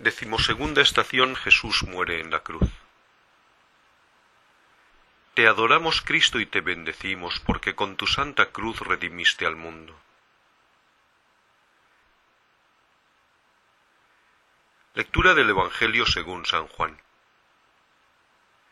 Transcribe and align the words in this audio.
Decimosegunda 0.00 0.80
estación 0.80 1.36
Jesús 1.36 1.82
muere 1.82 2.22
en 2.22 2.30
la 2.30 2.40
cruz. 2.40 2.70
Te 5.34 5.46
adoramos 5.46 6.00
Cristo 6.00 6.40
y 6.40 6.46
te 6.46 6.62
bendecimos 6.62 7.38
porque 7.40 7.74
con 7.74 7.98
tu 7.98 8.06
santa 8.06 8.46
cruz 8.46 8.80
redimiste 8.80 9.44
al 9.44 9.56
mundo. 9.56 9.94
Lectura 14.94 15.34
del 15.34 15.50
Evangelio 15.50 16.06
según 16.06 16.46
San 16.46 16.66
Juan. 16.66 16.98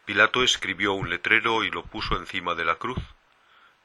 Pilato 0.07 0.43
escribió 0.43 0.95
un 0.95 1.11
letrero 1.11 1.63
y 1.63 1.71
lo 1.71 1.83
puso 1.83 2.17
encima 2.17 2.55
de 2.55 2.65
la 2.65 2.77
cruz. 2.77 3.03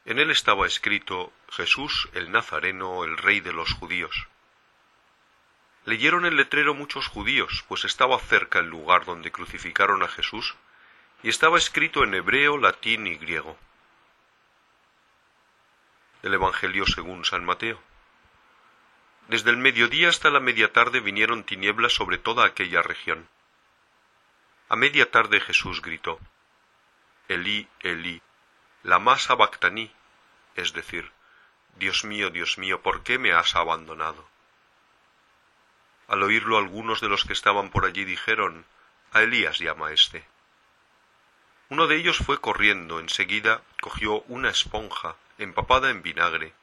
En 0.06 0.18
él 0.18 0.32
estaba 0.32 0.66
escrito 0.66 1.34
Jesús 1.52 2.08
el 2.14 2.32
Nazareno, 2.32 3.04
el 3.04 3.18
Rey 3.18 3.42
de 3.42 3.52
los 3.52 3.74
judíos. 3.74 4.30
Leyeron 5.86 6.26
el 6.26 6.38
letrero 6.38 6.74
muchos 6.74 7.08
judíos, 7.08 7.66
pues 7.68 7.84
estaba 7.84 8.18
cerca 8.20 8.60
el 8.60 8.68
lugar 8.68 9.04
donde 9.06 9.32
crucificaron 9.32 10.02
a 10.02 10.08
Jesús, 10.08 10.56
y 11.24 11.30
estaba 11.30 11.58
escrito 11.58 12.04
en 12.04 12.14
hebreo, 12.14 12.58
latín 12.58 13.06
y 13.06 13.16
griego. 13.16 13.58
El 16.22 16.34
Evangelio 16.34 16.86
según 16.86 17.26
San 17.26 17.44
Mateo. 17.44 17.82
Desde 19.28 19.50
el 19.50 19.58
mediodía 19.58 20.10
hasta 20.10 20.30
la 20.30 20.40
media 20.40 20.72
tarde 20.72 21.02
vinieron 21.02 21.44
tinieblas 21.44 21.94
sobre 21.94 22.18
toda 22.18 22.46
aquella 22.46 22.82
región. 22.82 23.28
A 24.70 24.78
media 24.78 25.12
tarde 25.12 25.42
Jesús 25.42 25.82
gritó, 25.82 26.20
Elí, 27.28 27.68
Elí, 27.82 28.22
lama 28.84 29.18
sabactaní, 29.18 29.92
es 30.56 30.74
decir, 30.74 31.12
Dios 31.76 32.06
mío, 32.06 32.30
Dios 32.30 32.58
mío, 32.58 32.82
¿por 32.82 33.04
qué 33.04 33.18
me 33.18 33.34
has 33.34 33.56
abandonado? 33.56 34.33
Al 36.08 36.22
oírlo 36.24 36.58
algunos 36.58 37.02
de 37.02 37.10
los 37.10 37.26
que 37.26 37.34
estaban 37.34 37.70
por 37.70 37.86
allí 37.86 38.06
dijeron, 38.06 38.66
A 39.12 39.22
Elías 39.22 39.60
llama 39.60 39.92
éste. 39.92 40.26
Uno 41.70 41.88
de 41.88 41.96
ellos 41.96 42.18
fue 42.18 42.40
corriendo, 42.40 43.00
enseguida 43.00 43.62
cogió 43.82 44.22
una 44.24 44.50
esponja 44.50 45.16
empapada 45.38 45.90
en 45.90 46.02
vinagre, 46.02 46.54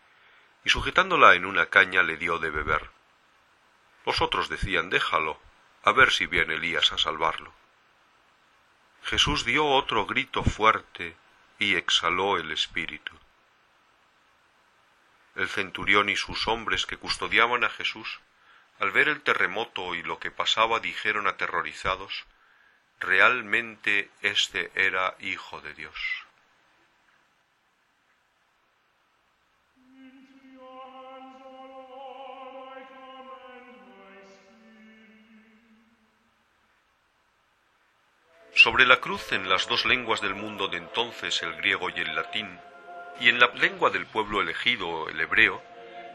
y 0.64 0.70
sujetándola 0.70 1.34
en 1.34 1.47
una 1.47 1.66
caña 1.66 2.02
le 2.02 2.16
dio 2.16 2.38
de 2.38 2.50
beber. 2.50 2.91
Los 4.05 4.20
otros 4.20 4.48
decían, 4.48 4.91
Déjalo, 4.91 5.41
a 5.82 5.92
ver 5.92 6.12
si 6.12 6.27
viene 6.27 6.54
Elías 6.54 6.92
a 6.92 6.98
salvarlo. 6.98 7.52
Jesús 9.02 9.44
dio 9.44 9.66
otro 9.66 10.06
grito 10.06 10.44
fuerte 10.44 11.16
y 11.58 11.75
exhaló 11.77 12.36
el 12.36 12.52
espíritu. 12.52 13.12
El 15.34 15.48
centurión 15.48 16.08
y 16.08 16.16
sus 16.16 16.47
hombres 16.48 16.86
que 16.86 16.98
custodiaban 16.98 17.64
a 17.64 17.70
Jesús 17.70 18.20
al 18.81 18.92
ver 18.92 19.09
el 19.09 19.20
terremoto 19.20 19.95
y 19.95 20.03
lo 20.03 20.19
que 20.19 20.31
pasaba 20.31 20.81
dijeron 20.81 21.28
aterrorizados, 21.28 22.25
realmente 22.98 24.11
éste 24.22 24.72
era 24.75 25.17
Hijo 25.20 25.61
de 25.61 25.75
Dios. 25.75 25.95
Sobre 38.55 38.87
la 38.87 39.00
cruz 39.00 39.33
en 39.33 39.48
las 39.48 39.69
dos 39.69 39.84
lenguas 39.84 40.22
del 40.22 40.34
mundo 40.34 40.69
de 40.69 40.78
entonces, 40.78 41.42
el 41.42 41.55
griego 41.56 41.91
y 41.91 42.00
el 42.00 42.15
latín, 42.15 42.59
y 43.20 43.28
en 43.28 43.39
la 43.39 43.48
lengua 43.48 43.91
del 43.91 44.06
pueblo 44.06 44.41
elegido, 44.41 45.09
el 45.09 45.20
hebreo, 45.20 45.62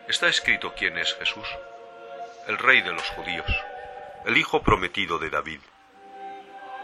está 0.08 0.28
escrito 0.28 0.74
quién 0.76 0.98
es 0.98 1.16
Jesús 1.16 1.48
el 2.48 2.58
rey 2.60 2.82
de 2.82 2.92
los 2.92 3.10
judíos, 3.10 3.52
el 4.26 4.38
hijo 4.38 4.62
prometido 4.62 5.18
de 5.18 5.32
David. 5.32 5.60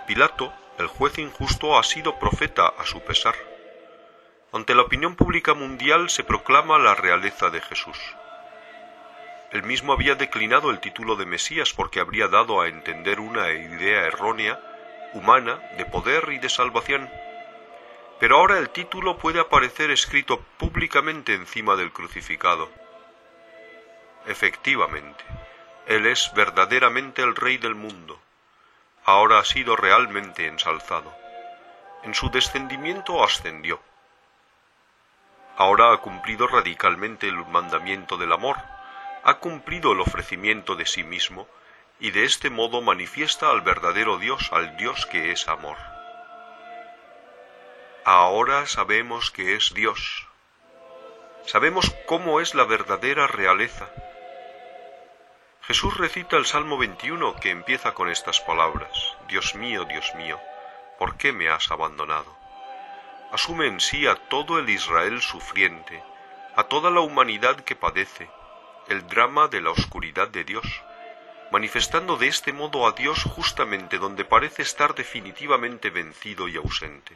Pilato, 0.07 0.51
el 0.79 0.87
juez 0.87 1.19
injusto, 1.19 1.77
ha 1.77 1.83
sido 1.83 2.17
profeta 2.17 2.67
a 2.67 2.85
su 2.85 3.01
pesar. 3.01 3.35
Ante 4.51 4.73
la 4.73 4.81
opinión 4.81 5.15
pública 5.15 5.53
mundial 5.53 6.09
se 6.09 6.23
proclama 6.23 6.79
la 6.79 6.95
realeza 6.95 7.51
de 7.51 7.61
Jesús. 7.61 7.97
Él 9.51 9.63
mismo 9.63 9.93
había 9.93 10.15
declinado 10.15 10.71
el 10.71 10.79
título 10.79 11.15
de 11.15 11.25
Mesías 11.25 11.73
porque 11.73 11.99
habría 11.99 12.27
dado 12.27 12.61
a 12.61 12.67
entender 12.67 13.19
una 13.19 13.51
idea 13.51 14.07
errónea, 14.07 14.59
humana, 15.13 15.61
de 15.77 15.85
poder 15.85 16.29
y 16.31 16.39
de 16.39 16.49
salvación. 16.49 17.07
Pero 18.19 18.37
ahora 18.37 18.57
el 18.57 18.69
título 18.69 19.17
puede 19.17 19.39
aparecer 19.39 19.91
escrito 19.91 20.41
públicamente 20.57 21.33
encima 21.33 21.75
del 21.75 21.91
crucificado. 21.91 22.69
Efectivamente, 24.25 25.23
él 25.87 26.05
es 26.05 26.31
verdaderamente 26.33 27.21
el 27.21 27.35
Rey 27.35 27.57
del 27.57 27.75
mundo. 27.75 28.19
Ahora 29.03 29.39
ha 29.39 29.45
sido 29.45 29.75
realmente 29.75 30.47
ensalzado. 30.47 31.13
En 32.03 32.13
su 32.13 32.29
descendimiento 32.29 33.23
ascendió. 33.23 33.81
Ahora 35.57 35.91
ha 35.93 35.97
cumplido 35.97 36.47
radicalmente 36.47 37.27
el 37.27 37.45
mandamiento 37.47 38.17
del 38.17 38.31
amor, 38.31 38.57
ha 39.23 39.35
cumplido 39.35 39.91
el 39.91 40.01
ofrecimiento 40.01 40.75
de 40.75 40.85
sí 40.85 41.03
mismo, 41.03 41.47
y 41.99 42.11
de 42.11 42.25
este 42.25 42.49
modo 42.49 42.81
manifiesta 42.81 43.51
al 43.51 43.61
verdadero 43.61 44.17
Dios, 44.17 44.49
al 44.53 44.77
Dios 44.77 45.05
que 45.05 45.31
es 45.31 45.47
amor. 45.47 45.77
Ahora 48.05 48.65
sabemos 48.65 49.29
que 49.29 49.55
es 49.55 49.73
Dios. 49.73 50.27
Sabemos 51.45 51.93
cómo 52.07 52.39
es 52.39 52.55
la 52.55 52.63
verdadera 52.63 53.27
realeza 53.27 53.89
Jesús 55.63 55.95
recita 55.95 56.37
el 56.37 56.47
Salmo 56.47 56.75
21 56.79 57.35
que 57.35 57.51
empieza 57.51 57.93
con 57.93 58.09
estas 58.09 58.41
palabras, 58.41 59.15
Dios 59.27 59.53
mío, 59.53 59.85
Dios 59.85 60.11
mío, 60.15 60.39
¿por 60.97 61.17
qué 61.17 61.31
me 61.31 61.49
has 61.49 61.69
abandonado? 61.69 62.35
Asume 63.31 63.67
en 63.67 63.79
sí 63.79 64.07
a 64.07 64.15
todo 64.15 64.57
el 64.57 64.69
Israel 64.69 65.21
sufriente, 65.21 66.03
a 66.55 66.63
toda 66.63 66.89
la 66.89 67.01
humanidad 67.01 67.57
que 67.57 67.75
padece, 67.75 68.27
el 68.87 69.07
drama 69.07 69.49
de 69.49 69.61
la 69.61 69.69
oscuridad 69.69 70.29
de 70.29 70.43
Dios, 70.43 70.65
manifestando 71.51 72.17
de 72.17 72.27
este 72.27 72.53
modo 72.53 72.87
a 72.87 72.93
Dios 72.93 73.23
justamente 73.23 73.99
donde 73.99 74.25
parece 74.25 74.63
estar 74.63 74.95
definitivamente 74.95 75.91
vencido 75.91 76.47
y 76.47 76.57
ausente. 76.57 77.15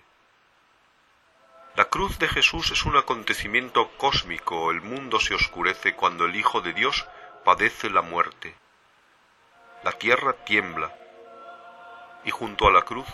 La 1.76 1.86
cruz 1.86 2.20
de 2.20 2.28
Jesús 2.28 2.70
es 2.70 2.86
un 2.86 2.96
acontecimiento 2.96 3.90
cósmico, 3.98 4.70
el 4.70 4.82
mundo 4.82 5.20
se 5.20 5.34
oscurece 5.34 5.96
cuando 5.96 6.26
el 6.26 6.36
Hijo 6.36 6.62
de 6.62 6.74
Dios 6.74 7.08
padece 7.46 7.92
la 7.92 8.02
muerte. 8.02 8.56
La 9.84 9.92
tierra 9.92 10.34
tiembla 10.34 10.92
y 12.24 12.32
junto 12.32 12.68
a 12.68 12.72
la 12.72 12.82
cruz 12.82 13.06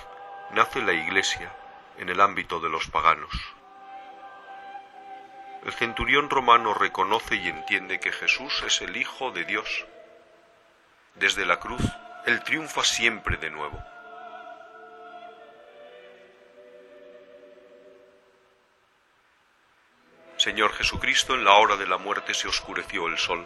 nace 0.52 0.82
la 0.82 0.94
iglesia 0.94 1.52
en 1.98 2.08
el 2.08 2.22
ámbito 2.22 2.62
de 2.62 2.70
los 2.70 2.88
paganos. 2.88 3.30
El 5.66 5.74
centurión 5.74 6.30
romano 6.30 6.74
reconoce 6.74 7.36
y 7.36 7.50
entiende 7.50 8.00
que 8.00 8.14
Jesús 8.14 8.64
es 8.66 8.82
el 8.82 8.96
Hijo 8.96 9.32
de 9.32 9.44
Dios. 9.44 9.86
Desde 11.16 11.46
la 11.46 11.60
cruz, 11.60 11.84
Él 12.26 12.42
triunfa 12.44 12.86
siempre 12.86 13.36
de 13.36 13.50
nuevo. 13.50 13.84
Señor 20.38 20.72
Jesucristo, 20.72 21.36
en 21.36 21.44
la 21.44 21.56
hora 21.56 21.76
de 21.76 21.86
la 21.86 21.98
muerte 21.98 22.34
se 22.34 22.48
oscureció 22.48 23.08
el 23.08 23.18
sol 23.18 23.46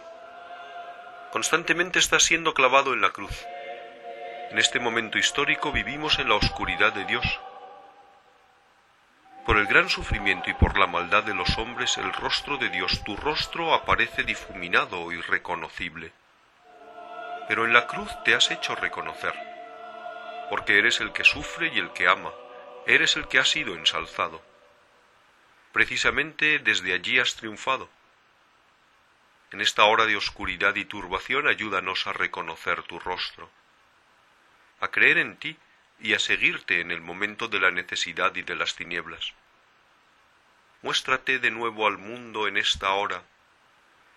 constantemente 1.35 1.99
está 1.99 2.17
siendo 2.17 2.53
clavado 2.53 2.93
en 2.93 3.01
la 3.01 3.09
cruz. 3.09 3.45
En 4.51 4.57
este 4.57 4.79
momento 4.79 5.17
histórico 5.17 5.73
vivimos 5.73 6.17
en 6.17 6.29
la 6.29 6.35
oscuridad 6.35 6.93
de 6.93 7.03
Dios. 7.03 7.25
Por 9.45 9.57
el 9.57 9.67
gran 9.67 9.89
sufrimiento 9.89 10.49
y 10.49 10.53
por 10.53 10.79
la 10.79 10.87
maldad 10.87 11.23
de 11.23 11.33
los 11.33 11.57
hombres, 11.57 11.97
el 11.97 12.13
rostro 12.13 12.55
de 12.55 12.69
Dios, 12.69 13.03
tu 13.03 13.17
rostro, 13.17 13.73
aparece 13.73 14.23
difuminado 14.23 15.11
y 15.11 15.19
reconocible. 15.19 16.13
Pero 17.49 17.65
en 17.65 17.73
la 17.73 17.85
cruz 17.85 18.09
te 18.23 18.33
has 18.33 18.49
hecho 18.49 18.73
reconocer, 18.73 19.33
porque 20.49 20.79
eres 20.79 21.01
el 21.01 21.11
que 21.11 21.25
sufre 21.25 21.69
y 21.75 21.79
el 21.79 21.91
que 21.91 22.07
ama, 22.07 22.31
eres 22.87 23.17
el 23.17 23.27
que 23.27 23.39
ha 23.39 23.45
sido 23.45 23.75
ensalzado. 23.75 24.41
Precisamente 25.73 26.59
desde 26.59 26.93
allí 26.93 27.19
has 27.19 27.35
triunfado 27.35 27.89
en 29.55 29.61
esta 29.61 29.85
hora 29.85 30.05
de 30.05 30.17
oscuridad 30.17 30.75
y 30.75 30.83
turbación 30.83 31.47
ayúdanos 31.47 32.07
a 32.07 32.11
reconocer 32.11 32.83
tu 32.83 32.99
rostro, 32.99 33.49
a 34.81 34.89
creer 34.89 35.17
en 35.17 35.37
ti 35.37 35.55
y 35.97 36.13
a 36.13 36.19
seguirte 36.19 36.81
en 36.81 36.91
el 36.91 36.99
momento 36.99 37.47
de 37.47 37.61
la 37.61 37.71
necesidad 37.71 38.35
y 38.35 38.41
de 38.41 38.53
las 38.53 38.75
tinieblas. 38.75 39.31
Muéstrate 40.81 41.39
de 41.39 41.51
nuevo 41.51 41.87
al 41.87 41.97
mundo 41.97 42.49
en 42.49 42.57
esta 42.57 42.91
hora, 42.91 43.23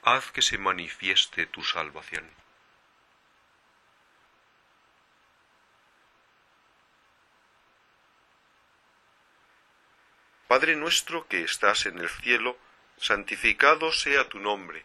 haz 0.02 0.32
que 0.32 0.42
se 0.42 0.58
manifieste 0.58 1.46
tu 1.46 1.62
salvación. 1.62 2.28
Padre 10.48 10.74
nuestro 10.74 11.28
que 11.28 11.44
estás 11.44 11.86
en 11.86 12.00
el 12.00 12.08
cielo, 12.08 12.58
santificado 12.96 13.92
sea 13.92 14.28
tu 14.28 14.40
nombre 14.40 14.84